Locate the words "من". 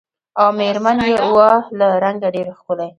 0.85-0.97